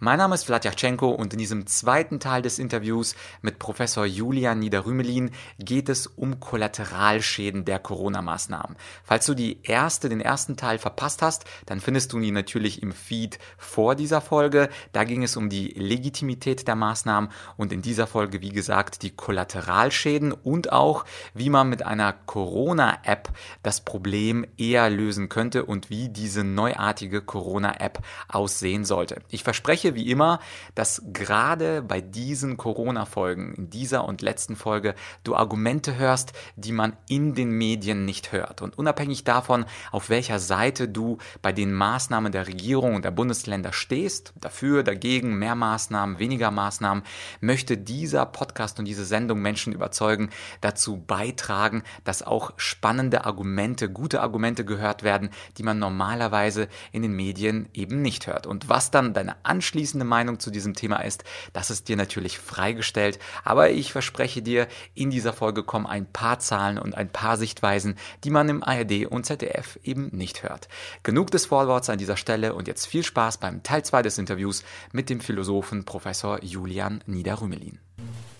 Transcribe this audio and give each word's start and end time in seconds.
Mein 0.00 0.18
Name 0.18 0.36
ist 0.36 0.44
Vladyachenko 0.44 1.08
und 1.08 1.32
in 1.32 1.40
diesem 1.40 1.66
zweiten 1.66 2.20
Teil 2.20 2.40
des 2.40 2.60
Interviews 2.60 3.16
mit 3.42 3.58
Professor 3.58 4.06
Julian 4.06 4.60
Niederrümelin 4.60 5.32
geht 5.58 5.88
es 5.88 6.06
um 6.06 6.38
Kollateralschäden 6.38 7.64
der 7.64 7.80
Corona-Maßnahmen. 7.80 8.76
Falls 9.02 9.26
du 9.26 9.34
die 9.34 9.58
erste, 9.64 10.08
den 10.08 10.20
ersten 10.20 10.56
Teil 10.56 10.78
verpasst 10.78 11.20
hast, 11.20 11.46
dann 11.66 11.80
findest 11.80 12.12
du 12.12 12.20
ihn 12.20 12.34
natürlich 12.34 12.80
im 12.80 12.92
Feed 12.92 13.40
vor 13.56 13.96
dieser 13.96 14.20
Folge. 14.20 14.68
Da 14.92 15.02
ging 15.02 15.24
es 15.24 15.36
um 15.36 15.50
die 15.50 15.70
Legitimität 15.70 16.68
der 16.68 16.76
Maßnahmen 16.76 17.32
und 17.56 17.72
in 17.72 17.82
dieser 17.82 18.06
Folge, 18.06 18.40
wie 18.40 18.50
gesagt, 18.50 19.02
die 19.02 19.10
Kollateralschäden 19.10 20.30
und 20.30 20.70
auch, 20.70 21.06
wie 21.34 21.50
man 21.50 21.68
mit 21.68 21.84
einer 21.84 22.12
Corona-App 22.12 23.30
das 23.64 23.80
Problem 23.80 24.46
eher 24.56 24.90
lösen 24.90 25.28
könnte 25.28 25.64
und 25.64 25.90
wie 25.90 26.08
diese 26.08 26.44
neuartige 26.44 27.20
Corona-App 27.20 27.98
aussehen 28.28 28.84
sollte. 28.84 29.22
Ich 29.28 29.42
verspreche 29.42 29.87
verspreche 29.88 29.94
wie 29.94 30.10
immer, 30.10 30.40
dass 30.74 31.02
gerade 31.12 31.82
bei 31.82 32.00
diesen 32.00 32.56
Corona-Folgen, 32.56 33.54
in 33.54 33.70
dieser 33.70 34.04
und 34.04 34.22
letzten 34.22 34.56
Folge, 34.56 34.94
du 35.24 35.34
Argumente 35.34 35.96
hörst, 35.96 36.32
die 36.56 36.72
man 36.72 36.96
in 37.08 37.34
den 37.34 37.50
Medien 37.50 38.04
nicht 38.04 38.32
hört. 38.32 38.62
Und 38.62 38.78
unabhängig 38.78 39.24
davon, 39.24 39.64
auf 39.90 40.10
welcher 40.10 40.38
Seite 40.38 40.88
du 40.88 41.18
bei 41.42 41.52
den 41.52 41.72
Maßnahmen 41.72 42.32
der 42.32 42.46
Regierung 42.46 42.94
und 42.94 43.04
der 43.04 43.10
Bundesländer 43.10 43.72
stehst, 43.72 44.32
dafür, 44.40 44.82
dagegen, 44.82 45.38
mehr 45.38 45.54
Maßnahmen, 45.54 46.18
weniger 46.18 46.50
Maßnahmen, 46.50 47.02
möchte 47.40 47.76
dieser 47.76 48.26
Podcast 48.26 48.78
und 48.78 48.84
diese 48.84 49.04
Sendung 49.04 49.40
Menschen 49.40 49.72
überzeugen, 49.72 50.30
dazu 50.60 50.98
beitragen, 50.98 51.82
dass 52.04 52.22
auch 52.22 52.52
spannende 52.56 53.24
Argumente, 53.24 53.90
gute 53.90 54.20
Argumente 54.20 54.64
gehört 54.64 55.02
werden, 55.02 55.30
die 55.56 55.62
man 55.62 55.78
normalerweise 55.78 56.68
in 56.92 57.02
den 57.02 57.12
Medien 57.12 57.68
eben 57.72 58.02
nicht 58.02 58.26
hört. 58.26 58.46
Und 58.46 58.68
was 58.68 58.90
dann 58.90 59.14
deine 59.14 59.36
anschließende 59.44 59.77
abschließende 59.78 60.04
Meinung 60.04 60.40
zu 60.40 60.50
diesem 60.50 60.74
Thema 60.74 60.96
ist, 61.04 61.22
das 61.52 61.70
ist 61.70 61.86
dir 61.86 61.96
natürlich 61.96 62.40
freigestellt, 62.40 63.20
aber 63.44 63.70
ich 63.70 63.92
verspreche 63.92 64.42
dir, 64.42 64.66
in 64.94 65.10
dieser 65.10 65.32
Folge 65.32 65.62
kommen 65.62 65.86
ein 65.86 66.04
paar 66.04 66.40
Zahlen 66.40 66.80
und 66.80 66.96
ein 66.96 67.08
paar 67.08 67.36
Sichtweisen, 67.36 67.94
die 68.24 68.30
man 68.30 68.48
im 68.48 68.64
ARD 68.64 69.06
und 69.06 69.24
ZDF 69.24 69.78
eben 69.84 70.08
nicht 70.10 70.42
hört. 70.42 70.66
Genug 71.04 71.30
des 71.30 71.46
Vorworts 71.46 71.90
an 71.90 71.98
dieser 71.98 72.16
Stelle 72.16 72.54
und 72.54 72.66
jetzt 72.66 72.86
viel 72.86 73.04
Spaß 73.04 73.38
beim 73.38 73.62
Teil 73.62 73.84
2 73.84 74.02
des 74.02 74.18
Interviews 74.18 74.64
mit 74.90 75.10
dem 75.10 75.20
Philosophen 75.20 75.84
Professor 75.84 76.42
Julian 76.42 77.04
Niederrümelin. 77.06 77.78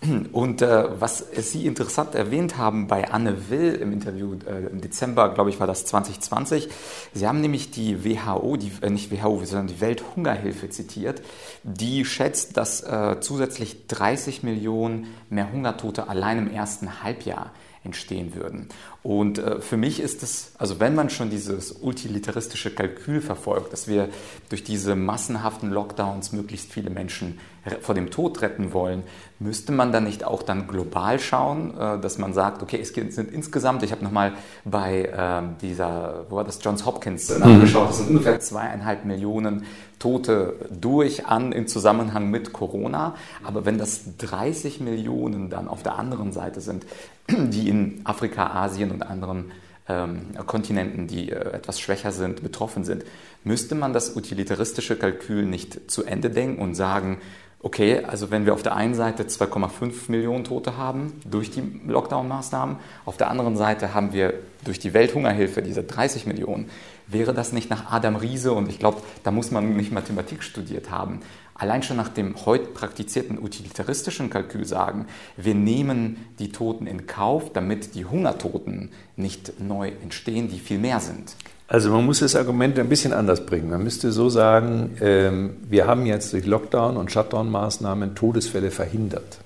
Und 0.32 0.62
äh, 0.62 1.00
was 1.00 1.24
Sie 1.36 1.66
interessant 1.66 2.14
erwähnt 2.14 2.56
haben 2.56 2.86
bei 2.86 3.10
Anne 3.10 3.50
Will 3.50 3.74
im 3.74 3.92
Interview 3.92 4.36
äh, 4.46 4.66
im 4.66 4.80
Dezember, 4.80 5.32
glaube 5.34 5.50
ich, 5.50 5.60
war 5.60 5.66
das 5.66 5.84
2020. 5.86 6.68
Sie 7.14 7.26
haben 7.26 7.40
nämlich 7.40 7.70
die 7.70 8.04
WHO, 8.04 8.56
die, 8.56 8.72
äh, 8.82 8.90
nicht 8.90 9.10
WHO, 9.10 9.44
sondern 9.44 9.68
die 9.68 9.80
Welthungerhilfe 9.80 10.68
zitiert, 10.70 11.22
die 11.62 12.04
schätzt, 12.04 12.56
dass 12.56 12.82
äh, 12.82 13.16
zusätzlich 13.20 13.86
30 13.88 14.42
Millionen 14.42 15.08
mehr 15.30 15.52
Hungertote 15.52 16.08
allein 16.08 16.38
im 16.38 16.50
ersten 16.50 17.02
Halbjahr 17.02 17.52
entstehen 17.84 18.34
würden. 18.34 18.68
Und 19.02 19.38
äh, 19.38 19.60
für 19.60 19.76
mich 19.76 20.00
ist 20.00 20.22
es, 20.22 20.52
also 20.58 20.80
wenn 20.80 20.94
man 20.94 21.08
schon 21.08 21.30
dieses 21.30 21.82
utilitaristische 21.82 22.74
Kalkül 22.74 23.20
verfolgt, 23.20 23.72
dass 23.72 23.86
wir 23.86 24.08
durch 24.48 24.64
diese 24.64 24.96
massenhaften 24.96 25.70
Lockdowns 25.70 26.32
möglichst 26.32 26.72
viele 26.72 26.90
Menschen 26.90 27.38
vor 27.80 27.94
dem 27.94 28.10
Tod 28.10 28.40
retten 28.42 28.72
wollen, 28.72 29.02
müsste 29.40 29.72
man 29.72 29.92
dann 29.92 30.04
nicht 30.04 30.24
auch 30.24 30.42
dann 30.42 30.66
global 30.66 31.20
schauen, 31.20 31.76
äh, 31.78 32.00
dass 32.00 32.18
man 32.18 32.32
sagt, 32.32 32.62
okay, 32.62 32.80
es 32.80 32.88
sind 32.88 33.32
insgesamt, 33.32 33.82
ich 33.82 33.92
habe 33.92 34.02
nochmal 34.04 34.32
bei 34.64 35.04
äh, 35.04 35.42
dieser, 35.62 36.26
wo 36.28 36.36
war 36.36 36.44
das, 36.44 36.58
Johns 36.62 36.84
Hopkins 36.84 37.28
mhm. 37.30 37.40
nachgeschaut, 37.40 37.90
es 37.90 37.98
sind 37.98 38.10
ungefähr 38.10 38.40
zweieinhalb 38.40 39.04
Millionen 39.04 39.64
Tote 39.98 40.54
durch 40.70 41.26
an 41.26 41.52
im 41.52 41.66
Zusammenhang 41.66 42.30
mit 42.30 42.52
Corona. 42.52 43.14
Aber 43.42 43.64
wenn 43.64 43.78
das 43.78 44.16
30 44.18 44.80
Millionen 44.80 45.50
dann 45.50 45.68
auf 45.68 45.82
der 45.82 45.98
anderen 45.98 46.32
Seite 46.32 46.60
sind, 46.60 46.86
die 47.28 47.68
in 47.68 48.00
Afrika, 48.04 48.46
Asien 48.48 48.87
und 48.90 49.02
anderen 49.02 49.52
ähm, 49.88 50.34
Kontinenten, 50.46 51.06
die 51.06 51.30
äh, 51.30 51.52
etwas 51.52 51.80
schwächer 51.80 52.12
sind, 52.12 52.42
betroffen 52.42 52.84
sind, 52.84 53.04
müsste 53.44 53.74
man 53.74 53.92
das 53.92 54.16
utilitaristische 54.16 54.96
Kalkül 54.96 55.44
nicht 55.44 55.90
zu 55.90 56.04
Ende 56.04 56.30
denken 56.30 56.60
und 56.60 56.74
sagen, 56.74 57.18
okay, 57.60 58.04
also 58.04 58.30
wenn 58.30 58.46
wir 58.46 58.54
auf 58.54 58.62
der 58.62 58.76
einen 58.76 58.94
Seite 58.94 59.24
2,5 59.24 60.10
Millionen 60.10 60.44
Tote 60.44 60.76
haben 60.76 61.14
durch 61.28 61.50
die 61.50 61.62
Lockdown-Maßnahmen, 61.86 62.76
auf 63.04 63.16
der 63.16 63.30
anderen 63.30 63.56
Seite 63.56 63.94
haben 63.94 64.12
wir 64.12 64.34
durch 64.64 64.78
die 64.78 64.94
Welthungerhilfe 64.94 65.62
diese 65.62 65.82
30 65.82 66.26
Millionen, 66.26 66.70
wäre 67.08 67.34
das 67.34 67.52
nicht 67.52 67.70
nach 67.70 67.90
Adam 67.90 68.16
Riese, 68.16 68.52
und 68.52 68.68
ich 68.68 68.78
glaube, 68.78 69.02
da 69.24 69.30
muss 69.30 69.50
man 69.50 69.76
nicht 69.76 69.92
Mathematik 69.92 70.42
studiert 70.42 70.90
haben, 70.90 71.20
allein 71.58 71.82
schon 71.82 71.96
nach 71.96 72.08
dem 72.08 72.34
heute 72.46 72.68
praktizierten 72.68 73.38
utilitaristischen 73.38 74.30
Kalkül 74.30 74.64
sagen, 74.64 75.06
wir 75.36 75.54
nehmen 75.54 76.16
die 76.38 76.50
Toten 76.50 76.86
in 76.86 77.06
Kauf, 77.06 77.52
damit 77.52 77.94
die 77.94 78.06
Hungertoten 78.06 78.90
nicht 79.16 79.60
neu 79.60 79.92
entstehen, 80.02 80.48
die 80.48 80.60
viel 80.60 80.78
mehr 80.78 81.00
sind. 81.00 81.34
Also 81.66 81.90
man 81.90 82.06
muss 82.06 82.20
das 82.20 82.34
Argument 82.34 82.78
ein 82.78 82.88
bisschen 82.88 83.12
anders 83.12 83.44
bringen. 83.44 83.68
Man 83.68 83.82
müsste 83.82 84.10
so 84.10 84.30
sagen, 84.30 84.96
ähm, 85.02 85.56
wir 85.68 85.86
haben 85.86 86.06
jetzt 86.06 86.32
durch 86.32 86.46
Lockdown 86.46 86.96
und 86.96 87.12
Shutdown-Maßnahmen 87.12 88.14
Todesfälle 88.14 88.70
verhindert. 88.70 89.38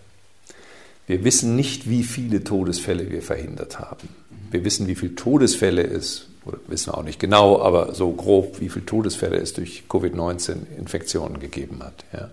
Wir 1.06 1.24
wissen 1.24 1.56
nicht, 1.56 1.88
wie 1.88 2.04
viele 2.04 2.44
Todesfälle 2.44 3.10
wir 3.10 3.22
verhindert 3.22 3.80
haben. 3.80 4.08
Wir 4.50 4.64
wissen, 4.64 4.86
wie 4.86 4.94
viele 4.94 5.14
Todesfälle 5.14 5.82
es, 5.82 6.28
oder 6.44 6.58
wissen 6.68 6.92
wir 6.92 6.98
auch 6.98 7.02
nicht 7.02 7.18
genau, 7.18 7.60
aber 7.60 7.94
so 7.94 8.12
grob, 8.12 8.60
wie 8.60 8.68
viele 8.68 8.86
Todesfälle 8.86 9.36
es 9.36 9.52
durch 9.54 9.84
Covid-19-Infektionen 9.88 11.40
gegeben 11.40 11.80
hat. 11.82 12.04
Ja. 12.12 12.30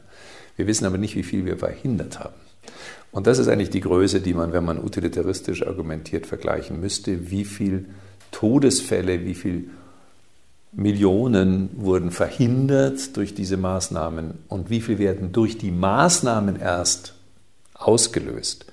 Wir 0.56 0.68
wissen 0.68 0.86
aber 0.86 0.98
nicht, 0.98 1.16
wie 1.16 1.24
viel 1.24 1.46
wir 1.46 1.58
verhindert 1.58 2.20
haben. 2.20 2.36
Und 3.12 3.26
das 3.26 3.40
ist 3.40 3.48
eigentlich 3.48 3.70
die 3.72 3.82
Größe, 3.82 4.22
die 4.22 4.34
man, 4.34 4.54
wenn 4.54 4.66
man 4.66 4.84
utilitaristisch 4.84 5.66
argumentiert, 5.66 6.28
vergleichen 6.28 6.80
müsste. 6.80 7.32
Wie 7.32 7.46
viele 7.46 7.86
Todesfälle, 8.32 9.26
wie 9.26 9.34
viele 9.34 9.64
Millionen 10.72 11.70
wurden 11.78 12.12
verhindert 12.12 13.18
durch 13.18 13.34
diese 13.34 13.58
Maßnahmen 13.58 14.36
und 14.48 14.70
wie 14.70 14.82
viel 14.82 15.00
werden 15.00 15.32
durch 15.32 15.58
die 15.58 15.72
Maßnahmen 15.72 16.60
erst 16.60 17.16
ausgelöst. 17.80 18.66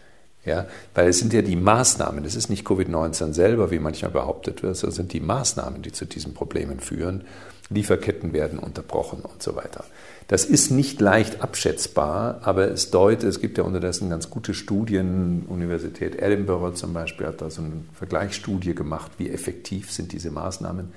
Ja, 0.45 0.67
weil 0.95 1.09
es 1.09 1.19
sind 1.19 1.33
ja 1.33 1.43
die 1.43 1.57
Maßnahmen, 1.57 2.25
es 2.25 2.37
ist 2.37 2.49
nicht 2.49 2.65
Covid-19 2.65 3.33
selber, 3.33 3.73
wie 3.73 3.81
manchmal 3.81 4.13
behauptet 4.13 4.63
wird, 4.63 4.77
sondern 4.77 4.91
es 4.91 4.97
sind 4.97 5.13
die 5.13 5.21
Maßnahmen, 5.21 5.83
die 5.83 5.91
zu 5.91 6.05
diesen 6.05 6.35
Problemen 6.35 6.79
führen. 6.79 7.25
Lieferketten 7.69 8.33
werden 8.33 8.61
unterbrochen 8.61 9.23
und 9.23 9.43
so 9.43 9.57
weiter. 9.57 9.85
Das 10.29 10.45
ist 10.45 10.71
nicht 10.71 11.01
leicht 11.01 11.43
abschätzbar, 11.43 12.41
aber 12.43 12.71
es 12.71 12.91
deutet, 12.93 13.29
es 13.29 13.41
gibt 13.41 13.59
ja 13.59 13.65
unterdessen 13.65 14.09
ganz 14.09 14.31
gute 14.31 14.55
Studien, 14.55 15.47
Universität 15.49 16.21
Edinburgh 16.21 16.75
zum 16.75 16.93
Beispiel 16.93 17.27
hat 17.27 17.41
da 17.41 17.51
so 17.51 17.63
eine 17.63 17.85
Vergleichsstudie 17.95 18.75
gemacht, 18.75 19.13
wie 19.19 19.31
effektiv 19.31 19.91
sind 19.91 20.13
diese 20.13 20.31
Maßnahmen. 20.31 20.93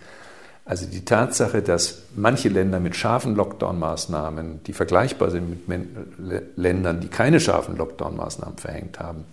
Also 0.66 0.86
die 0.86 1.04
Tatsache, 1.04 1.62
dass 1.62 2.04
manche 2.16 2.50
Länder 2.50 2.80
mit 2.80 2.96
scharfen 2.96 3.36
Lockdown-Maßnahmen, 3.36 4.64
die 4.66 4.74
vergleichbar 4.74 5.32
sind 5.32 5.68
mit 5.68 5.88
Ländern, 6.56 7.00
die 7.00 7.08
keine 7.08 7.40
scharfen 7.40 7.76
Lockdown-Maßnahmen 7.76 8.58
verhängt 8.58 9.00
haben, 9.00 9.26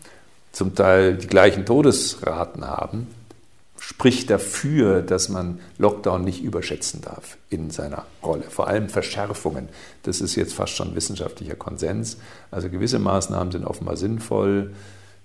zum 0.52 0.74
Teil 0.74 1.16
die 1.16 1.26
gleichen 1.26 1.66
Todesraten 1.66 2.64
haben, 2.64 3.08
spricht 3.78 4.30
dafür, 4.30 5.02
dass 5.02 5.28
man 5.28 5.60
Lockdown 5.78 6.24
nicht 6.24 6.42
überschätzen 6.42 7.02
darf 7.02 7.36
in 7.50 7.70
seiner 7.70 8.06
Rolle. 8.22 8.44
Vor 8.48 8.66
allem 8.66 8.88
Verschärfungen. 8.88 9.68
Das 10.02 10.20
ist 10.20 10.34
jetzt 10.34 10.54
fast 10.54 10.74
schon 10.74 10.94
wissenschaftlicher 10.94 11.56
Konsens. 11.56 12.16
Also 12.50 12.70
gewisse 12.70 12.98
Maßnahmen 12.98 13.52
sind 13.52 13.64
offenbar 13.64 13.96
sinnvoll. 13.96 14.72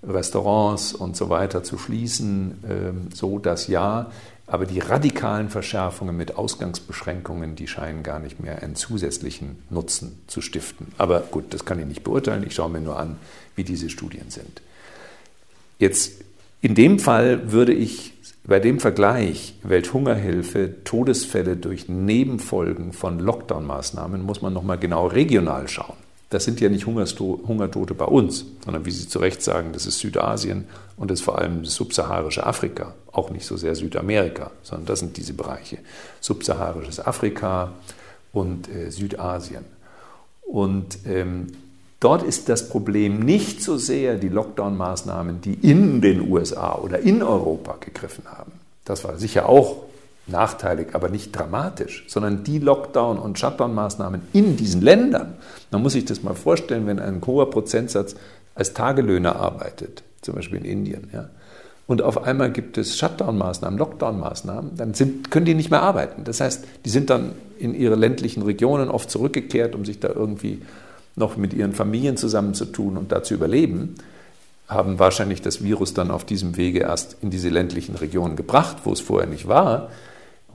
Restaurants 0.04 0.94
und 0.94 1.16
so 1.16 1.30
weiter 1.30 1.64
zu 1.64 1.78
schließen, 1.78 2.64
ähm, 2.68 3.08
so 3.14 3.40
dass 3.40 3.68
ja, 3.68 4.12
aber 4.48 4.66
die 4.66 4.80
radikalen 4.80 5.50
Verschärfungen 5.50 6.18
mit 6.18 6.36
Ausgangsbeschränkungen, 6.36 7.56
die 7.56 7.68
scheinen 7.68 8.04
gar 8.04 8.20
nicht 8.20 8.42
mehr 8.42 8.62
einen 8.62 8.76
zusätzlichen 8.76 9.64
Nutzen 9.70 10.22
zu 10.28 10.42
stiften. 10.42 10.88
Aber 10.98 11.22
gut, 11.22 11.54
das 11.54 11.64
kann 11.64 11.80
ich 11.80 11.86
nicht 11.86 12.04
beurteilen. 12.04 12.44
Ich 12.46 12.56
schaue 12.56 12.70
mir 12.70 12.82
nur 12.82 13.00
an, 13.00 13.16
wie 13.56 13.64
diese 13.64 13.90
Studien 13.90 14.30
sind. 14.30 14.62
Jetzt 15.80 16.22
in 16.62 16.76
dem 16.76 17.00
Fall 17.00 17.52
würde 17.52 17.74
ich 17.74 18.14
bei 18.44 18.60
dem 18.60 18.80
Vergleich 18.80 19.56
Welthungerhilfe, 19.64 20.84
Todesfälle 20.84 21.56
durch 21.56 21.88
Nebenfolgen 21.88 22.92
von 22.92 23.20
Lockdown-Maßnahmen, 23.20 24.22
muss 24.24 24.42
man 24.42 24.52
nochmal 24.52 24.78
genau 24.78 25.08
regional 25.08 25.68
schauen. 25.68 25.98
Das 26.32 26.46
sind 26.46 26.62
ja 26.62 26.70
nicht 26.70 26.86
Hungertote 26.86 27.94
bei 27.94 28.06
uns, 28.06 28.46
sondern 28.64 28.86
wie 28.86 28.92
Sie 28.92 29.06
zu 29.06 29.20
Recht 29.20 29.44
sagen, 29.44 29.72
das 29.74 29.86
ist 29.86 30.00
Südasien 30.00 30.64
und 30.96 31.12
das 31.12 31.20
ist 31.20 31.26
vor 31.26 31.38
allem 31.38 31.66
subsaharische 31.66 32.46
Afrika, 32.46 32.94
auch 33.12 33.32
nicht 33.32 33.46
so 33.46 33.58
sehr 33.58 33.76
Südamerika, 33.76 34.50
sondern 34.64 34.86
das 34.86 35.00
sind 35.00 35.18
diese 35.18 35.34
Bereiche. 35.34 35.80
Subsaharisches 36.22 37.06
Afrika 37.06 37.74
und 38.32 38.70
äh, 38.70 38.92
Südasien. 38.92 39.66
Und 40.42 41.00
ähm, 41.06 41.48
dort 42.00 42.24
ist 42.24 42.48
das 42.48 42.70
Problem 42.70 43.20
nicht 43.20 43.62
so 43.62 43.78
sehr 43.78 44.16
die 44.16 44.30
Lockdown-Maßnahmen, 44.30 45.42
die 45.42 45.56
in 45.56 46.00
den 46.00 46.32
USA 46.32 46.76
oder 46.76 47.00
in 47.00 47.22
Europa 47.22 47.76
gegriffen 47.82 48.24
haben, 48.32 48.54
Das 48.86 49.04
war 49.04 49.18
sicher 49.18 49.50
auch 49.50 49.84
nachteilig, 50.32 50.90
aber 50.94 51.10
nicht 51.10 51.32
dramatisch, 51.36 52.06
sondern 52.08 52.44
die 52.44 52.60
Lockdown- 52.60 53.20
und 53.20 53.38
Shutdown-Maßnahmen 53.38 54.22
in 54.34 54.58
diesen 54.58 54.82
Ländern. 54.82 55.36
Man 55.72 55.82
muss 55.82 55.94
sich 55.94 56.06
das 56.06 56.24
mal 56.24 56.34
vorstellen, 56.34 56.88
wenn 56.88 57.00
ein 57.00 57.22
hoher 57.26 57.50
Prozentsatz 57.50 58.16
als 58.56 58.74
Tagelöhner 58.74 59.36
arbeitet, 59.36 60.04
zum 60.22 60.36
Beispiel 60.36 60.60
in 60.60 60.66
Indien, 60.66 61.10
ja, 61.14 61.30
und 61.92 62.02
auf 62.02 62.24
einmal 62.24 62.54
gibt 62.54 62.78
es 62.78 62.98
Shutdown-Maßnahmen, 62.98 63.78
Lockdown-Maßnahmen, 63.78 64.78
dann 64.78 64.94
sind, 64.94 65.30
können 65.30 65.46
die 65.46 65.56
nicht 65.56 65.72
mehr 65.72 65.82
arbeiten. 65.82 66.24
Das 66.24 66.40
heißt, 66.40 66.64
die 66.86 66.90
sind 66.90 67.10
dann 67.10 67.34
in 67.60 67.76
ihre 67.76 67.96
ländlichen 67.96 68.44
Regionen 68.44 68.90
oft 68.90 69.12
zurückgekehrt, 69.12 69.76
um 69.76 69.84
sich 69.84 70.00
da 70.00 70.08
irgendwie 70.08 70.62
noch 71.18 71.36
mit 71.36 71.54
ihren 71.54 71.74
Familien 71.74 72.16
zusammenzutun 72.16 72.96
und 72.96 73.12
da 73.12 73.24
zu 73.24 73.34
überleben, 73.34 73.96
haben 74.70 75.00
wahrscheinlich 75.00 75.42
das 75.42 75.66
Virus 75.66 75.94
dann 75.94 76.12
auf 76.12 76.24
diesem 76.24 76.56
Wege 76.56 76.80
erst 76.80 77.18
in 77.22 77.30
diese 77.30 77.50
ländlichen 77.50 77.96
Regionen 77.96 78.38
gebracht, 78.38 78.78
wo 78.86 78.94
es 78.94 79.02
vorher 79.02 79.30
nicht 79.30 79.50
war. 79.50 79.90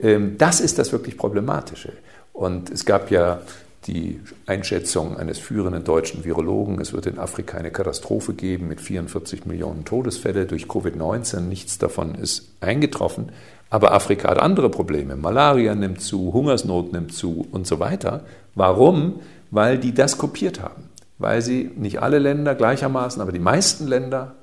Ähm, 0.01 0.37
das 0.39 0.61
ist 0.61 0.79
das 0.79 0.93
wirklich 0.93 1.17
Problematische. 1.17 1.93
Und 2.33 2.71
es 2.71 2.85
gab 2.85 3.11
ja 3.11 3.41
die 3.87 4.21
Einschätzung 4.47 5.17
eines 5.17 5.39
führenden 5.39 5.85
deutschen 5.85 6.25
Virologen, 6.25 6.81
es 6.81 6.93
wird 6.93 7.07
in 7.07 7.19
Afrika 7.19 7.57
eine 7.57 7.71
Katastrophe 7.71 8.35
geben 8.35 8.69
mit 8.69 8.81
44 8.81 9.47
Millionen 9.47 9.85
Todesfälle 9.85 10.47
durch 10.47 10.65
Covid-19. 10.65 11.41
Nichts 11.41 11.79
davon 11.79 12.15
ist 12.15 12.51
eingetroffen. 12.61 13.31
Aber 13.71 13.93
Afrika 13.93 14.29
hat 14.31 14.39
andere 14.39 14.71
Probleme. 14.71 15.17
Malaria 15.17 15.75
nimmt 15.75 16.01
zu, 16.01 16.33
Hungersnot 16.33 16.93
nimmt 16.93 17.13
zu 17.13 17.47
und 17.51 17.67
so 17.67 17.81
weiter. 17.81 18.25
Warum? 18.55 19.21
Weil 19.51 19.79
die 19.79 19.95
das 19.95 20.19
kopiert 20.19 20.61
haben. 20.61 20.91
Weil 21.19 21.43
sie 21.43 21.71
nicht 21.77 22.03
alle 22.03 22.19
Länder 22.19 22.55
gleichermaßen, 22.55 23.23
aber 23.23 23.33
die 23.33 23.39
meisten 23.39 23.87
Länder 23.87 24.35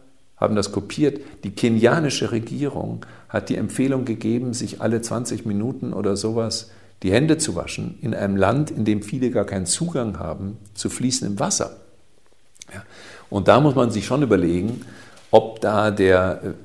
haben 0.43 0.55
das 0.55 0.71
kopiert. 0.71 1.21
Die 1.43 1.51
kenianische 1.51 2.31
Regierung 2.31 3.05
hat 3.29 3.49
die 3.49 3.55
Empfehlung 3.55 4.05
gegeben, 4.05 4.53
sich 4.53 4.81
alle 4.81 5.01
20 5.01 5.45
Minuten 5.45 5.93
oder 5.93 6.15
sowas 6.15 6.69
die 7.01 7.11
Hände 7.11 7.37
zu 7.37 7.55
waschen, 7.55 7.97
in 8.01 8.13
einem 8.13 8.37
Land, 8.37 8.71
in 8.71 8.85
dem 8.85 9.01
viele 9.01 9.31
gar 9.31 9.45
keinen 9.45 9.65
Zugang 9.65 10.19
haben 10.19 10.57
zu 10.73 10.89
fließendem 10.89 11.39
Wasser. 11.39 11.77
Ja. 12.73 12.83
Und 13.29 13.47
da 13.47 13.59
muss 13.59 13.75
man 13.75 13.91
sich 13.91 14.05
schon 14.05 14.21
überlegen, 14.21 14.85
ob 15.31 15.59
da 15.59 15.91
der 15.91 16.55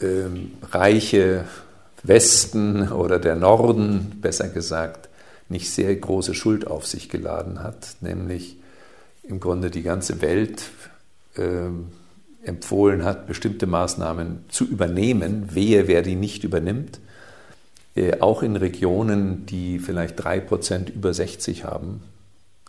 äh, 0.00 0.04
äh, 0.04 0.28
reiche 0.72 1.44
Westen 2.02 2.90
oder 2.90 3.18
der 3.18 3.36
Norden, 3.36 4.18
besser 4.20 4.48
gesagt, 4.48 5.08
nicht 5.48 5.70
sehr 5.70 5.94
große 5.94 6.34
Schuld 6.34 6.66
auf 6.66 6.86
sich 6.86 7.08
geladen 7.08 7.62
hat, 7.62 7.96
nämlich 8.00 8.56
im 9.22 9.40
Grunde 9.40 9.70
die 9.70 9.82
ganze 9.82 10.20
Welt 10.20 10.62
äh, 11.36 11.68
empfohlen 12.48 13.04
hat, 13.04 13.26
bestimmte 13.26 13.66
Maßnahmen 13.66 14.44
zu 14.48 14.64
übernehmen, 14.64 15.54
wehe, 15.54 15.86
wer 15.86 16.02
die 16.02 16.16
nicht 16.16 16.42
übernimmt 16.42 16.98
äh, 17.98 18.20
auch 18.20 18.42
in 18.42 18.54
Regionen, 18.54 19.44
die 19.46 19.80
vielleicht 19.80 20.22
drei 20.22 20.38
Prozent 20.38 20.88
über 20.88 21.12
60 21.12 21.64
haben, 21.64 22.02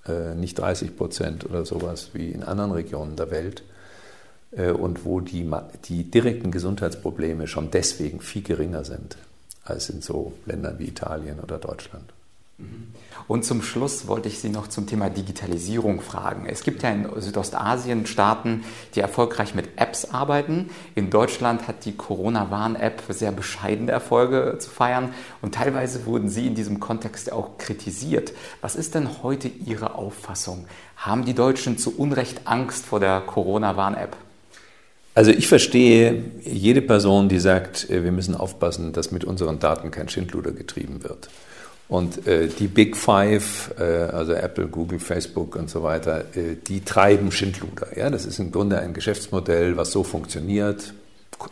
äh, 0.07 0.33
nicht 0.33 0.57
30 0.57 0.97
Prozent 0.97 1.45
oder 1.45 1.65
sowas 1.65 2.09
wie 2.13 2.31
in 2.31 2.41
anderen 2.41 2.71
Regionen 2.71 3.15
der 3.15 3.29
Welt 3.29 3.63
äh, 4.51 4.71
und 4.71 5.05
wo 5.05 5.19
die, 5.19 5.47
die 5.85 6.09
direkten 6.09 6.49
Gesundheitsprobleme 6.49 7.47
schon 7.47 7.69
deswegen 7.69 8.21
viel 8.21 8.41
geringer 8.41 8.83
sind 8.83 9.17
als 9.63 9.89
in 9.91 10.01
so 10.01 10.33
Ländern 10.47 10.79
wie 10.79 10.87
Italien 10.87 11.39
oder 11.39 11.59
Deutschland. 11.59 12.11
Und 13.29 13.45
zum 13.45 13.61
Schluss 13.61 14.07
wollte 14.07 14.27
ich 14.27 14.39
Sie 14.39 14.49
noch 14.49 14.69
zum 14.69 14.87
Thema 14.87 15.11
Digitalisierung 15.11 16.01
fragen. 16.01 16.47
Es 16.47 16.63
gibt 16.63 16.81
ja 16.81 16.89
in 16.89 17.07
Südostasien 17.17 18.07
Staaten, 18.07 18.63
die 18.95 19.01
erfolgreich 19.01 19.53
mit 19.53 19.77
Apps 19.77 20.05
arbeiten. 20.05 20.71
In 20.95 21.11
Deutschland 21.11 21.67
hat 21.67 21.85
die 21.85 21.95
Corona-Warn-App 21.95 23.03
sehr 23.09 23.31
bescheidene 23.31 23.91
Erfolge 23.91 24.55
zu 24.57 24.71
feiern 24.71 25.13
und 25.43 25.53
teilweise 25.53 26.07
wurden 26.07 26.27
Sie 26.27 26.47
in 26.47 26.55
diesem 26.55 26.79
Kontext 26.79 27.31
auch 27.31 27.59
kritisiert. 27.59 28.33
Was 28.61 28.75
ist 28.75 28.95
denn 28.95 29.21
heute 29.21 29.47
Ihre 29.47 29.93
Auffassung? 29.93 30.65
Haben 30.97 31.23
die 31.23 31.35
Deutschen 31.35 31.77
zu 31.77 31.95
Unrecht 31.95 32.41
Angst 32.45 32.83
vor 32.83 32.99
der 32.99 33.21
Corona-Warn-App? 33.21 34.17
Also 35.13 35.29
ich 35.29 35.47
verstehe 35.47 36.23
jede 36.43 36.81
Person, 36.81 37.29
die 37.29 37.39
sagt, 37.39 37.89
wir 37.89 38.11
müssen 38.11 38.33
aufpassen, 38.33 38.91
dass 38.91 39.11
mit 39.11 39.23
unseren 39.23 39.59
Daten 39.59 39.91
kein 39.91 40.09
Schindluder 40.09 40.51
getrieben 40.51 41.03
wird. 41.03 41.29
Und 41.89 42.27
äh, 42.27 42.47
die 42.47 42.67
Big 42.67 42.95
Five, 42.95 43.73
äh, 43.79 43.83
also 43.83 44.33
Apple, 44.33 44.67
Google, 44.67 44.99
Facebook 44.99 45.55
und 45.55 45.71
so 45.71 45.81
weiter, 45.81 46.25
äh, 46.35 46.55
die 46.55 46.81
treiben 46.81 47.31
Schindluder. 47.31 47.97
Ja? 47.97 48.11
Das 48.11 48.27
ist 48.27 48.37
im 48.37 48.51
Grunde 48.51 48.79
ein 48.79 48.93
Geschäftsmodell, 48.93 49.75
was 49.75 49.91
so 49.91 50.03
funktioniert. 50.03 50.93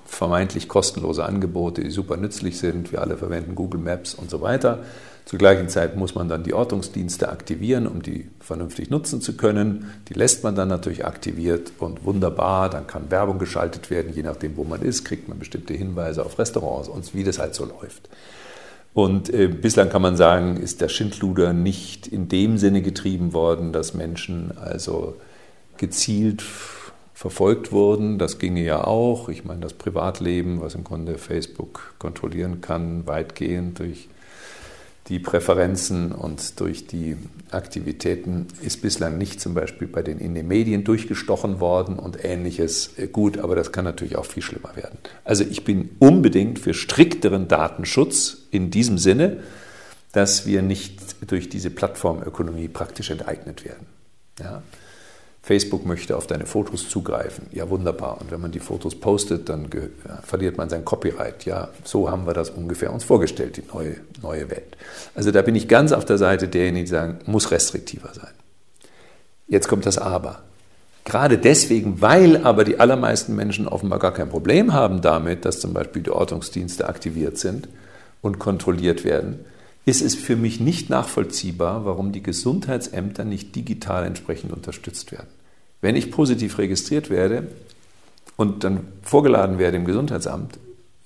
Vermeintlich 0.06 0.68
kostenlose 0.68 1.26
Angebote, 1.26 1.82
die 1.82 1.90
super 1.90 2.18
nützlich 2.18 2.60
sind. 2.60 2.92
Wir 2.92 3.02
alle 3.02 3.18
verwenden 3.18 3.56
Google 3.56 3.82
Maps 3.82 4.14
und 4.14 4.30
so 4.30 4.42
weiter. 4.42 4.84
Zur 5.26 5.40
gleichen 5.40 5.70
Zeit 5.70 5.96
muss 5.98 6.14
man 6.14 6.30
dann 6.30 6.44
die 6.44 6.54
Ortungsdienste 6.54 7.30
aktivieren, 7.30 7.88
um 7.88 8.04
die 8.04 8.30
vernünftig 8.40 8.92
nutzen 8.92 9.22
zu 9.22 9.36
können. 9.36 9.92
Die 10.08 10.14
lässt 10.14 10.44
man 10.44 10.56
dann 10.56 10.68
natürlich 10.68 11.04
aktiviert 11.04 11.72
und 11.80 12.06
wunderbar. 12.06 12.70
Dann 12.70 12.86
kann 12.86 13.10
Werbung 13.10 13.40
geschaltet 13.40 13.90
werden, 13.90 14.14
je 14.14 14.24
nachdem, 14.24 14.56
wo 14.56 14.64
man 14.64 14.84
ist, 14.84 15.04
kriegt 15.04 15.28
man 15.30 15.40
bestimmte 15.40 15.74
Hinweise 15.74 16.24
auf 16.24 16.38
Restaurants 16.38 16.88
und 16.90 17.14
wie 17.16 17.24
das 17.24 17.40
halt 17.40 17.56
so 17.56 17.66
läuft. 17.66 18.08
Und 18.94 19.32
äh, 19.32 19.48
bislang 19.48 19.90
kann 19.90 20.02
man 20.02 20.18
sagen, 20.18 20.58
ist 20.58 20.82
der 20.82 20.90
Schindluder 20.90 21.54
nicht 21.54 22.08
in 22.08 22.30
dem 22.30 22.58
Sinne 22.58 22.82
getrieben 22.82 23.34
worden, 23.34 23.72
dass 23.72 23.94
Menschen 23.94 24.58
also 24.58 25.16
gezielt 25.78 26.44
verfolgt 27.14 27.72
wurden. 27.72 28.18
Das 28.18 28.40
ginge 28.40 28.64
ja 28.64 28.84
auch. 28.84 29.30
Ich 29.30 29.46
meine, 29.46 29.62
das 29.62 29.74
Privatleben, 29.74 30.62
was 30.62 30.76
im 30.76 30.84
Grunde 30.84 31.18
Facebook 31.18 31.96
kontrollieren 32.00 32.62
kann, 32.62 33.08
weitgehend 33.08 33.80
durch 33.80 34.08
die 35.10 35.20
Präferenzen 35.20 36.12
und 36.12 36.60
durch 36.60 36.86
die 36.86 37.16
Aktivitäten 37.52 38.48
ist 38.62 38.82
bislang 38.82 39.18
nicht 39.18 39.40
zum 39.40 39.54
Beispiel 39.54 39.88
bei 39.88 40.02
den 40.02 40.20
in 40.20 40.36
den 40.36 40.48
Medien 40.48 40.84
durchgestochen 40.84 41.62
worden 41.62 41.98
und 41.98 42.24
ähnliches 42.26 42.92
gut, 43.14 43.38
aber 43.38 43.56
das 43.56 43.72
kann 43.72 43.86
natürlich 43.86 44.18
auch 44.18 44.26
viel 44.26 44.44
schlimmer 44.44 44.76
werden. 44.76 44.98
Also 45.24 45.46
ich 45.50 45.64
bin 45.64 45.92
unbedingt 46.00 46.60
für 46.60 46.74
strikteren 46.74 47.48
Datenschutz 47.48 48.48
in 48.52 48.70
diesem 48.70 48.98
Sinne, 48.98 49.44
dass 50.12 50.46
wir 50.46 50.62
nicht 50.62 51.32
durch 51.32 51.48
diese 51.48 51.70
Plattformökonomie 51.70 52.68
praktisch 52.68 53.10
enteignet 53.10 53.64
werden. 53.64 53.88
Ja? 54.40 54.62
Facebook 55.48 55.86
möchte 55.86 56.18
auf 56.18 56.28
deine 56.28 56.46
Fotos 56.46 56.90
zugreifen. 56.90 57.46
Ja, 57.54 57.70
wunderbar. 57.70 58.20
Und 58.20 58.32
wenn 58.32 58.42
man 58.42 58.52
die 58.52 58.60
Fotos 58.60 58.96
postet, 58.96 59.48
dann 59.48 59.70
verliert 60.22 60.58
man 60.58 60.68
sein 60.68 60.84
Copyright. 60.84 61.46
Ja, 61.46 61.70
so 61.86 62.12
haben 62.12 62.28
wir 62.28 62.34
das 62.34 62.50
ungefähr 62.50 62.92
uns 62.92 63.06
vorgestellt, 63.06 63.56
die 63.56 63.64
neue, 63.74 63.96
neue 64.22 64.52
Welt. 64.52 64.76
Also 65.16 65.32
da 65.32 65.42
bin 65.42 65.56
ich 65.56 65.70
ganz 65.70 65.94
auf 65.94 66.04
der 66.04 66.18
Seite 66.18 66.50
derjenigen, 66.50 66.86
die 66.86 66.92
sagen, 66.92 67.20
muss 67.28 67.50
restriktiver 67.50 68.14
sein. 68.14 68.34
Jetzt 69.48 69.70
kommt 69.70 69.86
das 69.86 69.98
Aber. 69.98 70.40
Gerade 71.06 71.38
deswegen, 71.38 72.02
weil 72.02 72.44
aber 72.44 72.66
die 72.66 72.82
allermeisten 72.82 73.34
Menschen 73.34 73.70
offenbar 73.70 74.00
gar 74.00 74.14
kein 74.14 74.28
Problem 74.28 74.74
haben 74.74 75.02
damit, 75.02 75.46
dass 75.46 75.62
zum 75.62 75.74
Beispiel 75.74 76.02
die 76.04 76.12
Ortungsdienste 76.12 76.90
aktiviert 76.90 77.38
sind 77.38 77.70
und 78.22 78.38
kontrolliert 78.38 79.06
werden, 79.06 79.46
ist 79.86 80.02
es 80.02 80.16
für 80.16 80.36
mich 80.36 80.60
nicht 80.60 80.90
nachvollziehbar, 80.90 81.86
warum 81.86 82.12
die 82.12 82.22
Gesundheitsämter 82.22 83.24
nicht 83.24 83.56
digital 83.56 84.04
entsprechend 84.04 84.52
unterstützt 84.52 85.14
werden. 85.14 85.37
Wenn 85.82 85.96
ich 85.96 86.12
positiv 86.12 86.58
registriert 86.58 87.10
werde 87.10 87.48
und 88.36 88.64
dann 88.64 88.88
vorgeladen 89.04 89.60
werde 89.60 89.78
im 89.78 89.86
Gesundheitsamt, 89.86 90.60